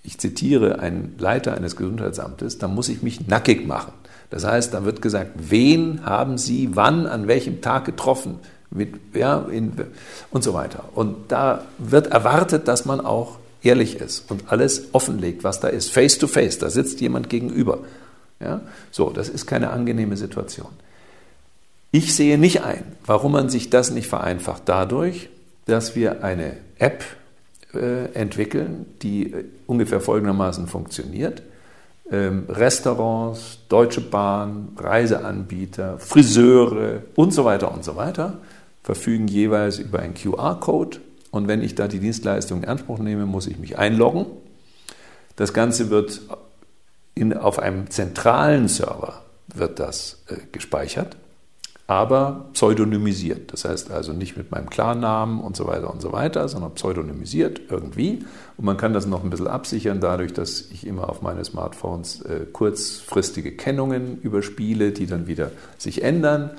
ich 0.04 0.18
zitiere 0.18 0.80
einen 0.80 1.16
Leiter 1.20 1.54
eines 1.54 1.76
Gesundheitsamtes, 1.76 2.58
dann 2.58 2.74
muss 2.74 2.90
ich 2.90 3.04
mich 3.04 3.28
nackig 3.28 3.68
machen. 3.68 3.94
Das 4.30 4.46
heißt, 4.46 4.74
da 4.74 4.86
wird 4.86 5.02
gesagt, 5.02 5.32
wen 5.38 6.06
haben 6.06 6.38
Sie 6.38 6.70
wann, 6.74 7.06
an 7.06 7.28
welchem 7.28 7.62
Tag 7.62 7.86
getroffen? 7.86 8.40
Mit, 8.70 8.96
ja, 9.14 9.46
in, 9.52 9.74
und 10.32 10.44
so 10.44 10.54
weiter. 10.54 10.86
Und 10.96 11.32
da 11.32 11.66
wird 11.78 12.08
erwartet, 12.08 12.70
dass 12.70 12.86
man 12.86 13.02
auch 13.02 13.38
ehrlich 13.62 13.98
ist 13.98 14.32
und 14.32 14.52
alles 14.52 14.94
offenlegt, 14.94 15.44
was 15.44 15.60
da 15.60 15.68
ist. 15.68 15.92
Face 15.92 16.18
to 16.18 16.28
face, 16.28 16.58
da 16.58 16.70
sitzt 16.70 17.02
jemand 17.02 17.30
gegenüber. 17.30 17.80
Ja? 18.40 18.62
So, 18.90 19.10
das 19.10 19.28
ist 19.28 19.46
keine 19.46 19.72
angenehme 19.72 20.16
Situation. 20.16 20.70
Ich 21.92 22.16
sehe 22.16 22.38
nicht 22.38 22.64
ein, 22.64 22.84
warum 23.06 23.34
man 23.34 23.50
sich 23.50 23.70
das 23.70 23.92
nicht 23.92 24.08
vereinfacht 24.08 24.64
dadurch, 24.66 25.30
dass 25.66 25.96
wir 25.96 26.24
eine 26.24 26.58
App 26.80 27.04
äh, 27.74 28.06
entwickeln, 28.14 28.86
die 29.02 29.34
äh, 29.34 29.46
ungefähr 29.68 30.00
folgendermaßen 30.00 30.68
funktioniert. 30.68 31.42
Ähm, 32.10 32.46
Restaurants, 32.48 33.60
Deutsche 33.68 34.02
Bahn, 34.02 34.70
Reiseanbieter, 34.78 36.00
Friseure 36.00 37.04
und 37.16 37.34
so 37.34 37.44
weiter 37.44 37.74
und 37.74 37.84
so 37.84 37.96
weiter 37.98 38.40
verfügen 38.84 39.28
jeweils 39.28 39.78
über 39.78 40.00
einen 40.00 40.14
QR-Code 40.14 41.00
und 41.30 41.48
wenn 41.48 41.62
ich 41.62 41.76
da 41.76 41.88
die 41.88 42.00
Dienstleistung 42.00 42.64
in 42.64 42.70
Anspruch 42.70 43.00
nehme, 43.00 43.26
muss 43.26 43.48
ich 43.48 43.60
mich 43.60 43.78
einloggen. 43.78 44.26
Das 45.36 45.54
Ganze 45.54 45.90
wird 45.90 46.22
in, 47.16 47.36
auf 47.38 47.60
einem 47.60 47.90
zentralen 47.90 48.68
Server 48.68 49.22
wird 49.54 49.80
das 49.80 50.24
äh, 50.28 50.36
gespeichert 50.52 51.18
aber 51.88 52.50
pseudonymisiert. 52.54 53.52
Das 53.52 53.66
heißt 53.66 53.92
also 53.92 54.14
nicht 54.14 54.38
mit 54.38 54.52
meinem 54.52 54.70
Klarnamen 54.70 55.42
und 55.42 55.58
so 55.58 55.68
weiter 55.68 55.92
und 55.92 56.02
so 56.02 56.14
weiter, 56.14 56.48
sondern 56.48 56.74
pseudonymisiert 56.74 57.62
irgendwie. 57.70 58.24
Und 58.58 58.66
man 58.66 58.78
kann 58.78 58.94
das 58.94 59.06
noch 59.06 59.24
ein 59.24 59.30
bisschen 59.30 59.48
absichern 59.48 60.00
dadurch, 60.00 60.34
dass 60.34 60.70
ich 60.72 60.88
immer 60.88 61.10
auf 61.10 61.22
meine 61.22 61.44
Smartphones 61.44 62.22
äh, 62.22 62.46
kurzfristige 62.52 63.52
Kennungen 63.52 64.22
überspiele, 64.22 64.92
die 64.92 65.06
dann 65.06 65.28
wieder 65.28 65.52
sich 65.78 66.04
ändern 66.04 66.52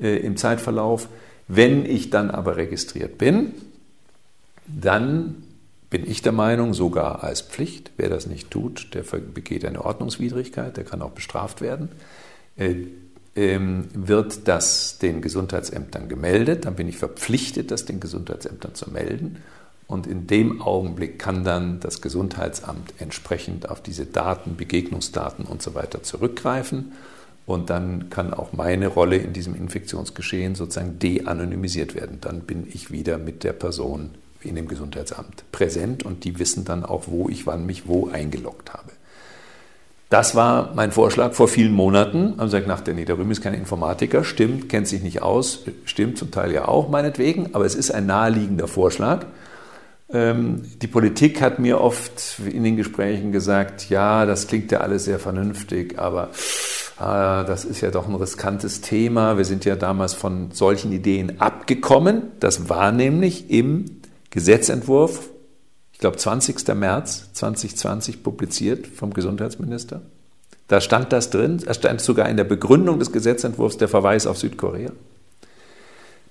äh, 0.00 0.16
im 0.18 0.36
Zeitverlauf. 0.36 1.08
Wenn 1.48 1.84
ich 1.84 2.10
dann 2.10 2.30
aber 2.30 2.56
registriert 2.56 3.18
bin, 3.18 3.54
dann 4.66 5.42
bin 5.90 6.08
ich 6.08 6.22
der 6.22 6.32
Meinung, 6.32 6.74
sogar 6.74 7.24
als 7.24 7.40
Pflicht, 7.40 7.92
wer 7.96 8.10
das 8.10 8.26
nicht 8.26 8.50
tut, 8.50 8.94
der 8.94 9.02
begeht 9.02 9.64
eine 9.64 9.84
Ordnungswidrigkeit, 9.84 10.76
der 10.76 10.84
kann 10.84 11.00
auch 11.00 11.12
bestraft 11.12 11.62
werden 11.62 11.90
äh, 12.58 12.74
wird 13.94 14.48
das 14.48 14.98
den 14.98 15.22
Gesundheitsämtern 15.22 16.08
gemeldet, 16.08 16.64
dann 16.64 16.74
bin 16.74 16.88
ich 16.88 16.96
verpflichtet, 16.98 17.70
das 17.70 17.84
den 17.84 18.00
Gesundheitsämtern 18.00 18.74
zu 18.74 18.90
melden. 18.90 19.36
Und 19.86 20.06
in 20.06 20.26
dem 20.26 20.60
Augenblick 20.60 21.18
kann 21.18 21.44
dann 21.44 21.80
das 21.80 22.02
Gesundheitsamt 22.02 22.92
entsprechend 22.98 23.70
auf 23.70 23.82
diese 23.82 24.04
Daten, 24.04 24.56
Begegnungsdaten 24.56 25.46
und 25.46 25.62
so 25.62 25.74
weiter 25.74 26.02
zurückgreifen. 26.02 26.92
Und 27.46 27.70
dann 27.70 28.10
kann 28.10 28.34
auch 28.34 28.52
meine 28.52 28.88
Rolle 28.88 29.16
in 29.16 29.32
diesem 29.32 29.54
Infektionsgeschehen 29.54 30.54
sozusagen 30.54 30.98
de-anonymisiert 30.98 31.94
werden. 31.94 32.18
Dann 32.20 32.40
bin 32.40 32.66
ich 32.70 32.90
wieder 32.90 33.16
mit 33.16 33.44
der 33.44 33.54
Person 33.54 34.10
in 34.42 34.54
dem 34.54 34.68
Gesundheitsamt 34.68 35.44
präsent 35.50 36.04
und 36.04 36.24
die 36.24 36.38
wissen 36.38 36.66
dann 36.66 36.84
auch, 36.84 37.04
wo 37.06 37.30
ich 37.30 37.46
wann 37.46 37.64
mich 37.64 37.88
wo 37.88 38.08
eingeloggt 38.08 38.74
habe. 38.74 38.90
Das 40.08 40.34
war 40.34 40.72
mein 40.74 40.90
Vorschlag 40.90 41.34
vor 41.34 41.48
vielen 41.48 41.72
Monaten. 41.72 42.34
Haben 42.38 42.46
gesagt, 42.46 42.66
nach 42.66 42.80
der 42.80 42.94
Niederrühm 42.94 43.30
ist 43.30 43.42
kein 43.42 43.52
Informatiker, 43.52 44.24
stimmt, 44.24 44.68
kennt 44.68 44.88
sich 44.88 45.02
nicht 45.02 45.20
aus, 45.20 45.64
stimmt 45.84 46.16
zum 46.16 46.30
Teil 46.30 46.50
ja 46.52 46.66
auch 46.66 46.88
meinetwegen, 46.88 47.54
aber 47.54 47.66
es 47.66 47.74
ist 47.74 47.90
ein 47.90 48.06
naheliegender 48.06 48.68
Vorschlag. 48.68 49.26
Ähm, 50.10 50.62
die 50.80 50.86
Politik 50.86 51.42
hat 51.42 51.58
mir 51.58 51.82
oft 51.82 52.40
in 52.50 52.64
den 52.64 52.78
Gesprächen 52.78 53.32
gesagt, 53.32 53.90
ja, 53.90 54.24
das 54.24 54.46
klingt 54.46 54.72
ja 54.72 54.78
alles 54.78 55.04
sehr 55.04 55.18
vernünftig, 55.18 55.98
aber 55.98 56.30
ah, 56.96 57.44
das 57.44 57.66
ist 57.66 57.82
ja 57.82 57.90
doch 57.90 58.08
ein 58.08 58.14
riskantes 58.14 58.80
Thema. 58.80 59.36
Wir 59.36 59.44
sind 59.44 59.66
ja 59.66 59.76
damals 59.76 60.14
von 60.14 60.52
solchen 60.52 60.90
Ideen 60.92 61.38
abgekommen. 61.42 62.22
Das 62.40 62.70
war 62.70 62.92
nämlich 62.92 63.50
im 63.50 64.00
Gesetzentwurf 64.30 65.28
ich 65.98 66.00
glaube 66.00 66.16
20. 66.16 66.76
März 66.76 67.32
2020 67.32 68.22
publiziert 68.22 68.86
vom 68.86 69.12
Gesundheitsminister. 69.12 70.00
Da 70.68 70.80
stand 70.80 71.12
das 71.12 71.30
drin, 71.30 71.60
es 71.66 71.76
stand 71.76 72.00
sogar 72.00 72.28
in 72.28 72.36
der 72.36 72.44
Begründung 72.44 73.00
des 73.00 73.10
Gesetzentwurfs 73.10 73.78
der 73.78 73.88
Verweis 73.88 74.28
auf 74.28 74.38
Südkorea. 74.38 74.92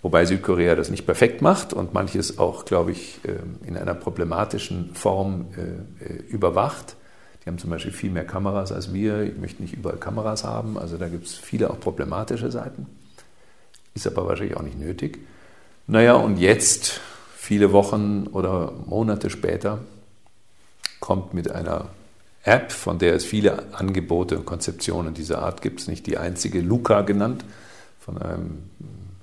Wobei 0.01 0.23
Südkorea 0.23 0.75
das 0.75 0.89
nicht 0.89 1.05
perfekt 1.05 1.41
macht 1.41 1.73
und 1.73 1.93
manches 1.93 2.39
auch, 2.39 2.63
glaube 2.63 2.93
ich, 2.93 3.19
ähm, 3.25 3.57
in 3.67 3.75
einer 3.75 3.93
problematischen 3.93 4.95
Form 4.95 5.47
äh, 5.57 6.05
äh, 6.05 6.13
überwacht. 6.29 6.95
Die 7.43 7.49
haben 7.49 7.57
zum 7.57 7.69
Beispiel 7.69 7.91
viel 7.91 8.11
mehr 8.11 8.25
Kameras 8.25 8.71
als 8.71 8.93
wir. 8.93 9.23
Ich 9.23 9.37
möchte 9.37 9.61
nicht 9.61 9.73
überall 9.73 9.97
Kameras 9.97 10.45
haben. 10.45 10.77
Also 10.77 10.97
da 10.97 11.09
gibt 11.09 11.25
es 11.25 11.33
viele 11.33 11.69
auch 11.69 11.79
problematische 11.81 12.51
Seiten. 12.51 12.85
Ist 13.95 14.07
aber 14.07 14.25
wahrscheinlich 14.27 14.55
auch 14.55 14.63
nicht 14.63 14.79
nötig. 14.79 15.19
Naja, 15.87 16.13
und 16.13 16.37
jetzt 16.37 17.01
viele 17.47 17.71
Wochen 17.71 18.27
oder 18.33 18.73
Monate 18.87 19.29
später 19.29 19.79
kommt 20.99 21.33
mit 21.33 21.49
einer 21.49 21.85
App, 22.43 22.73
von 22.73 22.99
der 22.99 23.15
es 23.15 23.23
viele 23.23 23.73
Angebote 23.73 24.37
und 24.37 24.45
Konzeptionen 24.45 25.13
dieser 25.13 25.41
Art 25.41 25.61
gibt, 25.61 25.87
nicht 25.87 26.07
die 26.07 26.17
einzige, 26.17 26.59
Luca 26.59 27.03
genannt, 27.03 27.45
von 28.01 28.17
einem 28.17 28.63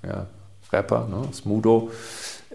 ja, 0.02 0.26
Rapper, 0.72 1.06
ne, 1.06 1.28
Smudo, 1.34 1.90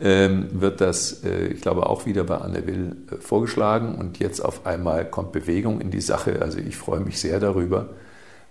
ähm, 0.01 0.47
wird 0.59 0.81
das, 0.81 1.23
äh, 1.23 1.49
ich 1.49 1.61
glaube, 1.61 1.85
auch 1.85 2.07
wieder 2.07 2.23
bei 2.23 2.39
Anne 2.39 2.65
Will 2.65 2.95
äh, 3.11 3.17
vorgeschlagen. 3.17 3.93
Und 3.93 4.17
jetzt 4.17 4.43
auf 4.43 4.65
einmal 4.65 5.05
kommt 5.05 5.33
Bewegung 5.33 5.81
in 5.81 5.91
die 5.91 6.01
Sache. 6.01 6.41
Also 6.41 6.57
ich 6.57 6.77
freue 6.77 7.01
mich 7.01 7.19
sehr 7.19 7.39
darüber 7.39 7.89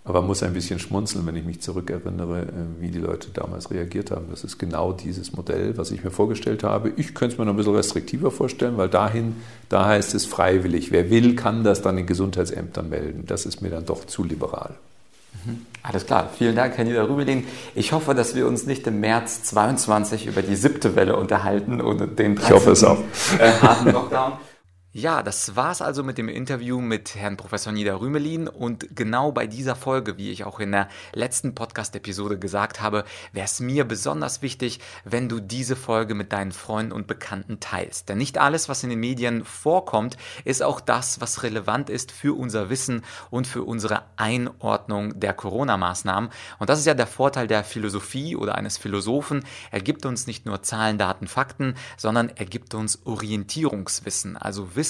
aber 0.09 0.23
muss 0.23 0.43
ein 0.43 0.55
bisschen 0.55 0.79
schmunzeln, 0.79 1.27
wenn 1.27 1.37
ich 1.37 1.45
mich 1.45 1.61
zurückerinnere, 1.61 2.43
äh, 2.43 2.81
wie 2.81 2.91
die 2.91 2.99
Leute 2.99 3.29
damals 3.35 3.71
reagiert 3.71 4.11
haben. 4.11 4.27
Das 4.31 4.43
ist 4.43 4.59
genau 4.59 4.93
dieses 4.93 5.35
Modell, 5.35 5.77
was 5.77 5.91
ich 5.91 6.03
mir 6.03 6.11
vorgestellt 6.11 6.65
habe. 6.65 6.93
Ich 6.97 7.15
könnte 7.15 7.35
es 7.35 7.38
mir 7.38 7.45
noch 7.45 7.53
ein 7.53 7.57
bisschen 7.57 7.75
restriktiver 7.75 8.31
vorstellen, 8.31 8.79
weil 8.79 8.88
dahin, 8.88 9.37
da 9.69 9.85
heißt 9.85 10.15
es 10.15 10.25
freiwillig. 10.25 10.91
Wer 10.93 11.11
will, 11.11 11.37
kann 11.37 11.62
das 11.62 11.83
dann 11.83 11.99
in 11.99 12.07
Gesundheitsämtern 12.07 12.88
melden. 12.88 13.25
Das 13.27 13.45
ist 13.45 13.61
mir 13.61 13.69
dann 13.69 13.85
doch 13.85 14.07
zu 14.07 14.25
liberal. 14.25 14.77
Mhm. 15.45 15.67
Alles 15.83 16.07
klar, 16.07 16.31
vielen 16.37 16.57
Dank, 16.57 16.79
Herr 16.79 16.85
Niederrübeling. 16.85 17.47
Ich 17.75 17.93
hoffe, 17.93 18.15
dass 18.15 18.35
wir 18.35 18.47
uns 18.47 18.67
nicht 18.67 18.87
im 18.87 19.00
März 19.00 19.43
22 19.45 20.27
über 20.27 20.41
die 20.41 20.57
siebte 20.57 20.97
Welle 20.97 21.17
unterhalten 21.17 21.83
und 21.83 22.19
den 22.19 22.35
13. 22.35 22.37
Ich 22.37 22.50
hoffe 22.50 22.71
es 22.71 22.83
auch. 22.83 22.99
Äh, 23.38 23.53
harten 23.61 23.93
Lockdown. 23.93 24.33
Ja, 24.95 25.23
das 25.23 25.54
war's 25.54 25.83
also 25.83 26.02
mit 26.02 26.16
dem 26.16 26.30
Interview 26.30 26.80
mit 26.80 27.14
Herrn 27.14 27.37
Professor 27.37 27.75
Niederrümelin 27.75 28.49
und 28.49 28.97
genau 28.97 29.33
bei 29.33 29.47
dieser 29.47 29.76
Folge, 29.76 30.16
wie 30.16 30.30
ich 30.30 30.45
auch 30.45 30.61
in 30.61 30.73
der 30.73 30.88
letzten 31.12 31.54
Podcast-Episode 31.54 32.38
gesagt 32.38 32.80
habe, 32.80 33.04
wäre 33.33 33.45
es 33.45 33.61
mir 33.61 33.85
besonders 33.85 34.40
wichtig, 34.40 34.80
wenn 35.04 35.28
du 35.28 35.40
diese 35.40 35.76
Folge 35.76 36.14
mit 36.14 36.33
deinen 36.33 36.52
Freunden 36.52 36.92
und 36.92 37.07
Bekannten 37.07 37.61
teilst. 37.61 38.09
Denn 38.09 38.16
nicht 38.16 38.38
alles, 38.38 38.71
was 38.71 38.83
in 38.83 38.88
den 38.88 38.99
Medien 38.99 39.45
vorkommt, 39.45 40.16
ist 40.47 40.62
auch 40.62 40.80
das, 40.80 41.21
was 41.21 41.42
relevant 41.42 41.90
ist 41.90 42.11
für 42.11 42.37
unser 42.37 42.71
Wissen 42.71 43.04
und 43.28 43.47
für 43.47 43.64
unsere 43.64 44.04
Einordnung 44.16 45.21
der 45.21 45.35
Corona-Maßnahmen. 45.35 46.30
Und 46.59 46.71
das 46.71 46.78
ist 46.78 46.87
ja 46.87 46.95
der 46.95 47.07
Vorteil 47.07 47.47
der 47.47 47.62
Philosophie 47.62 48.37
oder 48.37 48.54
eines 48.54 48.78
Philosophen. 48.78 49.45
Er 49.71 49.80
gibt 49.80 50.07
uns 50.07 50.26
nicht 50.26 50.47
nur 50.47 50.62
Zahlen, 50.62 50.97
Daten, 50.97 51.28
Fakten, 51.28 51.75
sondern 51.99 52.30
er 52.35 52.47
gibt 52.47 52.75
uns 52.75 53.04
Orientierungswissen, 53.04 54.37
also 54.37 54.75
Wissen, 54.75 54.88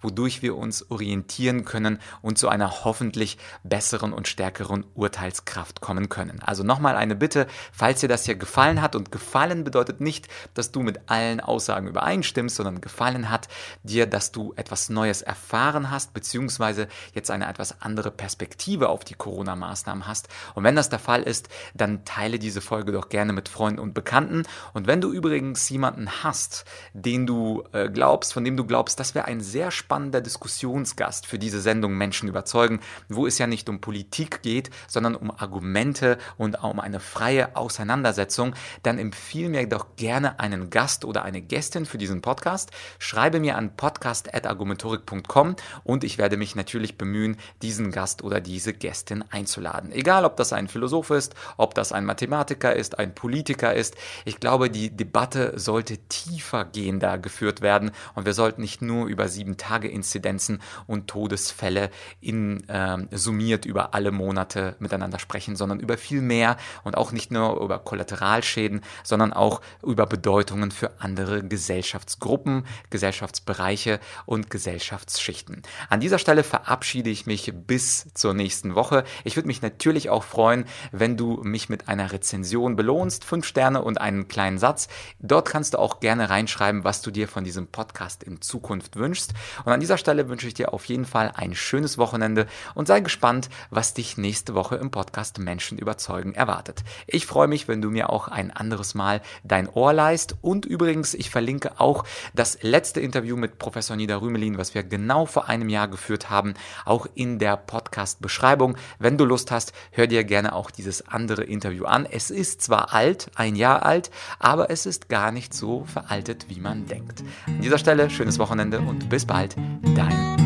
wodurch 0.00 0.42
wir 0.42 0.56
uns 0.56 0.90
orientieren 0.90 1.64
können 1.64 1.98
und 2.22 2.38
zu 2.38 2.48
einer 2.48 2.84
hoffentlich 2.84 3.38
besseren 3.62 4.12
und 4.12 4.28
stärkeren 4.28 4.84
Urteilskraft 4.94 5.80
kommen 5.80 6.08
können. 6.08 6.40
Also 6.42 6.62
nochmal 6.62 6.96
eine 6.96 7.16
Bitte, 7.16 7.46
falls 7.72 8.00
dir 8.00 8.08
das 8.08 8.24
hier 8.24 8.36
gefallen 8.36 8.82
hat 8.82 8.94
und 8.94 9.12
gefallen 9.12 9.64
bedeutet 9.64 10.00
nicht, 10.00 10.28
dass 10.54 10.72
du 10.72 10.80
mit 10.82 11.10
allen 11.10 11.40
Aussagen 11.40 11.88
übereinstimmst, 11.88 12.56
sondern 12.56 12.80
gefallen 12.80 13.30
hat 13.30 13.48
dir, 13.82 14.06
dass 14.06 14.32
du 14.32 14.52
etwas 14.56 14.88
Neues 14.88 15.22
erfahren 15.22 15.90
hast, 15.90 16.14
beziehungsweise 16.14 16.88
jetzt 17.14 17.30
eine 17.30 17.48
etwas 17.48 17.80
andere 17.82 18.10
Perspektive 18.10 18.88
auf 18.88 19.04
die 19.04 19.14
Corona-Maßnahmen 19.14 20.06
hast. 20.06 20.28
Und 20.54 20.64
wenn 20.64 20.76
das 20.76 20.88
der 20.88 20.98
Fall 20.98 21.22
ist, 21.22 21.48
dann 21.74 22.04
teile 22.04 22.38
diese 22.38 22.60
Folge 22.60 22.92
doch 22.92 23.08
gerne 23.08 23.32
mit 23.32 23.48
Freunden 23.48 23.80
und 23.80 23.94
Bekannten. 23.94 24.44
Und 24.74 24.86
wenn 24.86 25.00
du 25.00 25.12
übrigens 25.12 25.68
jemanden 25.68 26.22
hast, 26.22 26.64
den 26.92 27.26
du 27.26 27.64
äh, 27.72 27.88
glaubst, 27.88 28.32
von 28.32 28.44
dem 28.44 28.56
du 28.56 28.64
glaubst, 28.64 29.00
das 29.00 29.14
wäre 29.14 29.26
ein 29.30 29.40
sehr 29.40 29.70
spannender 29.70 30.20
Diskussionsgast 30.20 31.26
für 31.26 31.38
diese 31.38 31.60
Sendung 31.60 31.94
Menschen 31.94 32.28
überzeugen, 32.28 32.80
wo 33.08 33.26
es 33.26 33.38
ja 33.38 33.46
nicht 33.46 33.68
um 33.68 33.80
Politik 33.80 34.42
geht, 34.42 34.70
sondern 34.88 35.14
um 35.14 35.30
Argumente 35.30 36.18
und 36.36 36.62
um 36.62 36.80
eine 36.80 37.00
freie 37.00 37.56
Auseinandersetzung, 37.56 38.54
dann 38.82 38.98
empfehle 38.98 39.48
mir 39.48 39.66
doch 39.68 39.96
gerne 39.96 40.40
einen 40.40 40.70
Gast 40.70 41.04
oder 41.04 41.22
eine 41.22 41.40
Gästin 41.40 41.86
für 41.86 41.98
diesen 41.98 42.22
Podcast. 42.22 42.70
Schreibe 42.98 43.40
mir 43.40 43.56
an 43.56 43.76
podcast.argumentorik.com 43.76 45.56
und 45.84 46.04
ich 46.04 46.18
werde 46.18 46.36
mich 46.36 46.56
natürlich 46.56 46.98
bemühen, 46.98 47.36
diesen 47.62 47.92
Gast 47.92 48.24
oder 48.24 48.40
diese 48.40 48.72
Gästin 48.72 49.24
einzuladen. 49.30 49.92
Egal, 49.92 50.24
ob 50.24 50.36
das 50.36 50.52
ein 50.52 50.68
Philosoph 50.68 51.10
ist, 51.10 51.34
ob 51.56 51.74
das 51.74 51.92
ein 51.92 52.04
Mathematiker 52.04 52.74
ist, 52.74 52.98
ein 52.98 53.14
Politiker 53.14 53.74
ist. 53.74 53.96
Ich 54.24 54.40
glaube, 54.40 54.70
die 54.70 54.90
Debatte 54.90 55.58
sollte 55.58 55.98
tiefer 56.08 56.64
gehender 56.64 57.18
geführt 57.18 57.60
werden 57.60 57.92
und 58.14 58.26
wir 58.26 58.34
sollten 58.34 58.62
nicht 58.62 58.82
nur 58.82 59.06
über 59.06 59.19
über 59.20 59.26
7-Tage-Inzidenzen 59.26 60.62
und 60.86 61.08
Todesfälle 61.08 61.90
in, 62.22 62.66
äh, 62.68 62.96
summiert 63.10 63.66
über 63.66 63.92
alle 63.92 64.12
Monate 64.12 64.76
miteinander 64.78 65.18
sprechen, 65.18 65.56
sondern 65.56 65.78
über 65.78 65.98
viel 65.98 66.22
mehr 66.22 66.56
und 66.84 66.96
auch 66.96 67.12
nicht 67.12 67.30
nur 67.30 67.60
über 67.60 67.78
Kollateralschäden, 67.78 68.80
sondern 69.04 69.34
auch 69.34 69.60
über 69.82 70.06
Bedeutungen 70.06 70.70
für 70.70 70.92
andere 71.00 71.42
Gesellschaftsgruppen, 71.46 72.64
Gesellschaftsbereiche 72.88 74.00
und 74.24 74.48
Gesellschaftsschichten. 74.48 75.62
An 75.90 76.00
dieser 76.00 76.18
Stelle 76.18 76.42
verabschiede 76.42 77.10
ich 77.10 77.26
mich 77.26 77.52
bis 77.54 78.06
zur 78.14 78.32
nächsten 78.32 78.74
Woche. 78.74 79.04
Ich 79.24 79.36
würde 79.36 79.48
mich 79.48 79.60
natürlich 79.60 80.08
auch 80.08 80.24
freuen, 80.24 80.64
wenn 80.92 81.18
du 81.18 81.42
mich 81.42 81.68
mit 81.68 81.88
einer 81.88 82.10
Rezension 82.10 82.74
belohnst, 82.74 83.24
fünf 83.24 83.44
Sterne 83.44 83.82
und 83.82 84.00
einen 84.00 84.28
kleinen 84.28 84.56
Satz. 84.56 84.88
Dort 85.18 85.50
kannst 85.50 85.74
du 85.74 85.78
auch 85.78 86.00
gerne 86.00 86.30
reinschreiben, 86.30 86.84
was 86.84 87.02
du 87.02 87.10
dir 87.10 87.28
von 87.28 87.44
diesem 87.44 87.66
Podcast 87.66 88.22
in 88.22 88.40
Zukunft 88.40 88.96
wünschst 88.96 89.09
wünschst. 89.10 89.34
Und 89.64 89.72
an 89.72 89.80
dieser 89.80 89.98
Stelle 89.98 90.28
wünsche 90.28 90.46
ich 90.46 90.54
dir 90.54 90.72
auf 90.72 90.84
jeden 90.84 91.04
Fall 91.04 91.32
ein 91.34 91.54
schönes 91.54 91.98
Wochenende 91.98 92.46
und 92.76 92.86
sei 92.86 93.00
gespannt, 93.00 93.50
was 93.70 93.92
dich 93.92 94.16
nächste 94.16 94.54
Woche 94.54 94.76
im 94.76 94.92
Podcast 94.92 95.38
Menschen 95.40 95.78
überzeugen 95.78 96.32
erwartet. 96.34 96.84
Ich 97.08 97.26
freue 97.26 97.48
mich, 97.48 97.66
wenn 97.66 97.82
du 97.82 97.90
mir 97.90 98.10
auch 98.10 98.28
ein 98.28 98.52
anderes 98.52 98.94
Mal 98.94 99.20
dein 99.42 99.68
Ohr 99.68 99.92
leist. 99.92 100.36
Und 100.42 100.64
übrigens, 100.64 101.14
ich 101.14 101.28
verlinke 101.28 101.80
auch 101.80 102.04
das 102.34 102.58
letzte 102.62 103.00
Interview 103.00 103.36
mit 103.36 103.58
Professor 103.58 103.96
Nida 103.96 104.16
Rümelin, 104.16 104.58
was 104.58 104.74
wir 104.74 104.84
genau 104.84 105.26
vor 105.26 105.48
einem 105.48 105.68
Jahr 105.68 105.88
geführt 105.88 106.30
haben, 106.30 106.54
auch 106.84 107.08
in 107.14 107.40
der 107.40 107.56
Podcast-Beschreibung. 107.56 108.76
Wenn 109.00 109.18
du 109.18 109.24
Lust 109.24 109.50
hast, 109.50 109.72
hör 109.90 110.06
dir 110.06 110.22
gerne 110.22 110.54
auch 110.54 110.70
dieses 110.70 111.08
andere 111.08 111.42
Interview 111.42 111.84
an. 111.84 112.06
Es 112.06 112.30
ist 112.30 112.62
zwar 112.62 112.94
alt, 112.94 113.30
ein 113.34 113.56
Jahr 113.56 113.84
alt, 113.84 114.12
aber 114.38 114.70
es 114.70 114.86
ist 114.86 115.08
gar 115.08 115.32
nicht 115.32 115.52
so 115.52 115.84
veraltet, 115.84 116.46
wie 116.48 116.60
man 116.60 116.86
denkt. 116.86 117.24
An 117.46 117.60
dieser 117.60 117.78
Stelle 117.78 118.08
schönes 118.10 118.38
Wochenende 118.38 118.78
bis 119.08 119.24
bald, 119.24 119.56
dein 119.94 120.39